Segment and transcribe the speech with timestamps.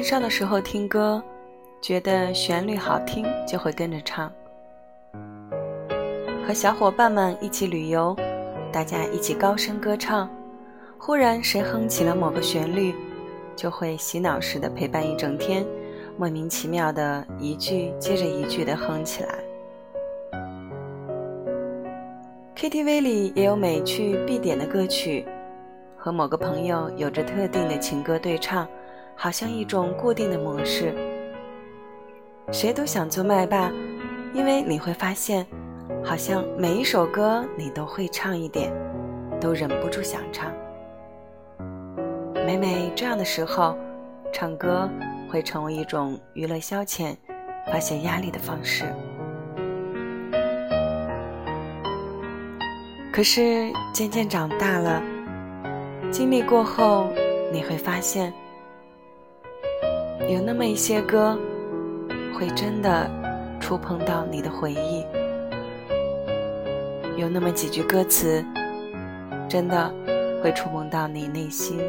[0.00, 1.22] 年少的时候听歌，
[1.82, 4.30] 觉得旋律好听就会跟着唱；
[6.42, 8.16] 和小伙伴们一起旅游，
[8.72, 10.26] 大家一起高声歌唱，
[10.96, 12.94] 忽然谁哼起了某个旋律，
[13.54, 15.66] 就会洗脑似的陪伴一整天，
[16.16, 19.34] 莫名其妙的一句接着一句的哼起来。
[22.56, 25.26] KTV 里也有每去必点的歌曲，
[25.94, 28.66] 和某个朋友有着特定的情歌对唱，
[29.22, 30.94] 好像一种固定的模式。
[32.50, 33.70] 谁都想做麦霸，
[34.32, 35.46] 因为你会发现，
[36.02, 38.72] 好像每一首歌你都会唱一点，
[39.38, 40.50] 都忍不住想唱。
[42.46, 43.76] 每每这样的时候，
[44.32, 44.88] 唱歌
[45.30, 47.14] 会成为一种娱乐消遣、
[47.70, 48.86] 发泄压力的方式。
[53.12, 55.02] 可是渐渐长大了，
[56.10, 57.08] 经历过后，
[57.52, 58.32] 你会发现，
[60.30, 61.36] 有那么一些歌，
[62.32, 63.10] 会真的
[63.58, 65.04] 触碰到你的回忆；
[67.16, 68.44] 有那么几句歌词，
[69.48, 69.92] 真的
[70.40, 71.80] 会触碰到你内心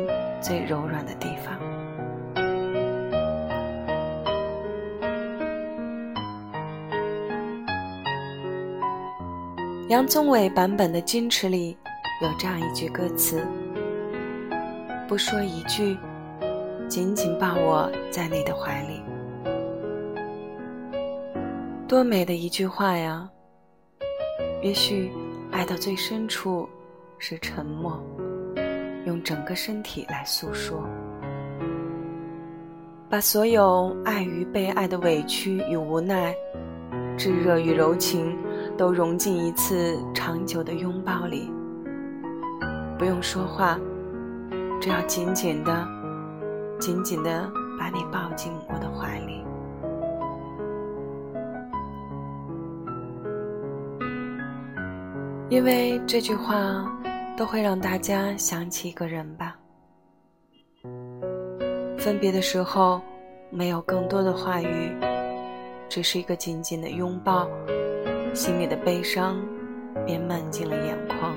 [0.42, 1.56] 最柔软的地方。
[9.89, 11.78] 杨宗纬版本的《矜持》里
[12.23, 13.45] 有这样一句歌词
[15.08, 15.95] ：“不说一句，
[16.92, 19.02] 紧紧抱我在你的怀里。”
[21.88, 23.30] 多美的一句话呀！
[24.61, 25.09] 也许
[25.53, 26.67] 爱到最深处
[27.17, 27.98] 是沉默，
[29.05, 30.83] 用整个身体来诉说，
[33.10, 36.36] 把所有爱与被爱的委屈与无奈，
[37.17, 38.38] 炙热与柔情。
[38.77, 41.52] 都融进一次长久的拥抱里，
[42.98, 43.77] 不用说话，
[44.80, 45.88] 只要紧紧的、
[46.81, 47.49] 紧紧的
[47.80, 49.45] 把你抱进我的怀里。
[55.47, 56.86] 因为这句话
[57.37, 59.55] 都会让大家想起一个人吧。
[61.99, 62.99] 分别的时候，
[63.52, 64.91] 没有更多的话语，
[65.87, 67.47] 只是一个紧紧的拥抱。
[68.33, 69.39] 心里的悲伤
[70.05, 71.36] 便漫进了眼眶。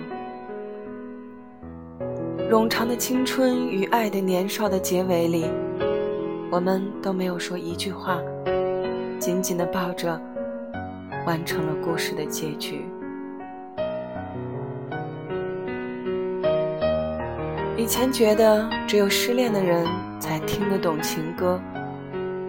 [2.51, 5.47] 冗长的青春与爱的年少的结尾里，
[6.51, 8.21] 我们都没有说一句话，
[9.19, 10.21] 紧紧的抱着，
[11.27, 12.85] 完成了故事的结局。
[17.77, 19.87] 以前觉得只有失恋的人
[20.21, 21.61] 才听得懂情歌，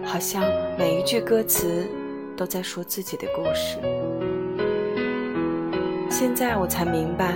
[0.04, 0.44] 好像
[0.78, 1.86] 每一句歌词
[2.36, 3.78] 都在说自己的故事。
[6.08, 7.34] 现在我才明白，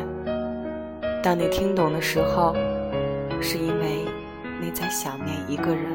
[1.22, 2.56] 当你听懂的时候，
[3.42, 4.06] 是因为
[4.58, 5.94] 你在想念一个人。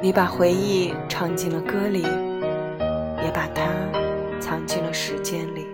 [0.00, 3.70] 你把回忆唱进了歌里，也把它
[4.40, 5.66] 藏进了时间里。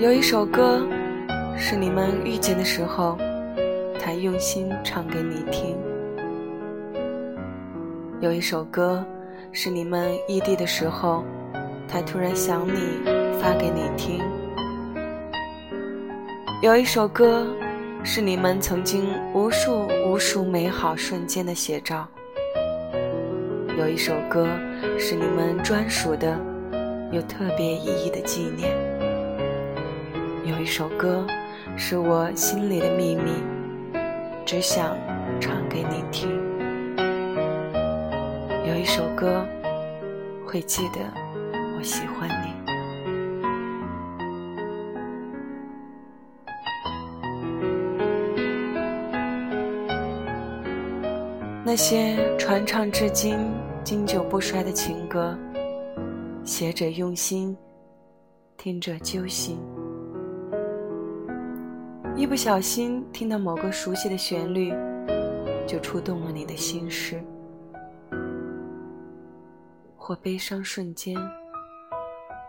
[0.00, 0.84] 有一首歌，
[1.56, 3.16] 是你们遇见的时候，
[4.00, 5.85] 他用心唱给你听。
[8.22, 9.04] 有一首歌，
[9.52, 11.22] 是你们异地的时候，
[11.86, 12.80] 他突然想你，
[13.38, 14.22] 发给你听。
[16.62, 17.46] 有一首歌，
[18.02, 22.08] 是你们曾经无数无数美好瞬间的写照。
[23.78, 24.48] 有一首歌，
[24.98, 26.40] 是你们专属的，
[27.12, 28.74] 有特别意义的纪念。
[30.42, 31.26] 有一首歌，
[31.76, 33.30] 是我心里的秘密，
[34.46, 34.96] 只想
[35.38, 36.55] 唱给你听。
[38.66, 39.46] 有一首歌，
[40.44, 40.98] 会记得
[41.78, 42.52] 我喜欢你。
[51.64, 53.38] 那些传唱至今、
[53.84, 55.38] 经久不衰的情歌，
[56.42, 57.56] 写者用心，
[58.56, 59.56] 听者揪心。
[62.16, 64.74] 一不小心听到某个熟悉的旋律，
[65.68, 67.22] 就触动了你的心事。
[70.06, 71.16] 或悲伤瞬间，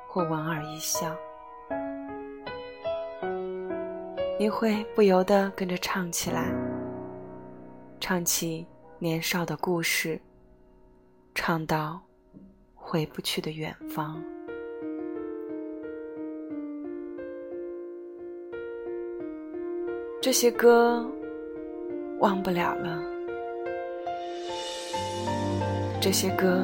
[0.08, 1.18] 或莞尔一笑，
[4.40, 6.54] 你会不由得跟着唱起来，
[8.00, 8.64] 唱起
[9.00, 10.22] 年少的故事，
[11.34, 12.00] 唱到
[12.76, 14.24] 回不去的远方。
[20.22, 21.04] 这些歌
[22.20, 23.02] 忘不了了，
[26.00, 26.64] 这些歌。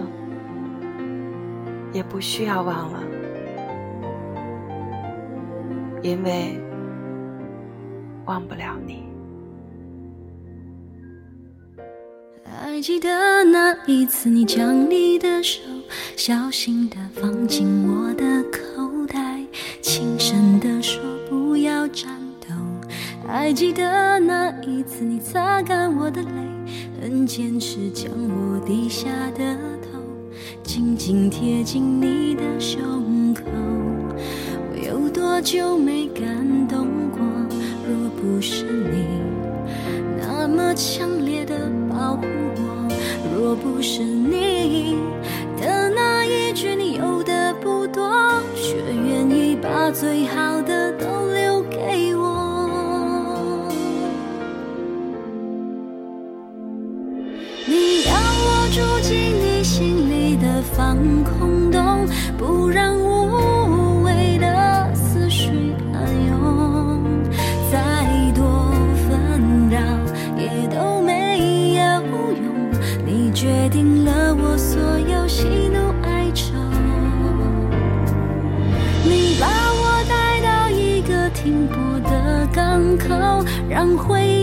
[1.94, 3.00] 也不需要忘了，
[6.02, 6.60] 因为
[8.26, 9.04] 忘不了你。
[12.44, 15.62] 还记得那一次，你将你的手
[16.16, 19.40] 小心地放进我的口袋，
[19.82, 22.12] 轻声地说不要颤
[22.42, 22.48] 抖。
[23.28, 26.30] 还记得那一次，你擦干我的泪，
[27.02, 29.93] 很坚持将我低下的头
[30.76, 33.44] 紧紧贴近你的胸口。
[33.46, 37.22] 我有多久没感动过？
[37.88, 39.06] 若不是你
[40.18, 42.26] 那么强烈的保护
[42.56, 42.90] 我，
[43.38, 44.98] 若不是你
[45.62, 48.10] 的那一句你有的不多，
[48.56, 53.70] 却愿意把最好的都留给我。
[57.68, 60.13] 你要我住进你心里
[60.64, 62.08] 放空洞，
[62.38, 67.04] 不让无谓的思绪暗涌。
[67.72, 68.72] 再多
[69.06, 69.78] 纷扰
[70.38, 71.84] 也都没有
[72.42, 72.46] 用，
[73.06, 76.54] 你决定了我所有喜怒哀愁。
[79.06, 81.76] 你把我带到一个停泊
[82.10, 84.43] 的港口，让回忆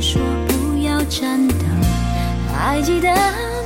[0.00, 1.54] 说不要颤抖。
[2.52, 3.08] 还记得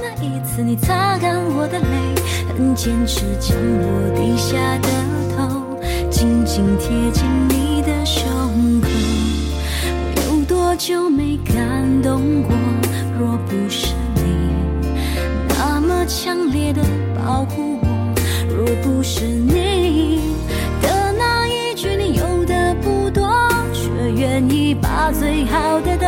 [0.02, 2.14] 那一次，你擦干我的泪，
[2.56, 4.88] 很坚持将我低下的
[5.36, 5.76] 头
[6.10, 8.22] 紧紧贴近你的胸
[8.80, 8.88] 口。
[9.90, 12.56] 我有多久没感动过？
[13.18, 14.22] 若不是你
[15.48, 16.82] 那么强烈的
[17.16, 18.14] 保护我，
[18.48, 20.20] 若不是你
[20.80, 23.28] 的那一句你有的不多，
[23.72, 26.06] 却愿意把最好的都